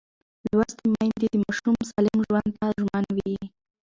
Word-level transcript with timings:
لوستې 0.49 0.85
میندې 0.93 1.25
د 1.31 1.35
ماشوم 1.43 1.77
سالم 1.89 2.19
ژوند 2.27 2.49
ته 2.59 2.67
ژمن 2.79 3.05
وي. 3.15 3.37